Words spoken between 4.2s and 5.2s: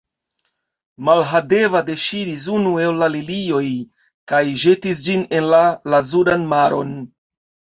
kaj ĵetis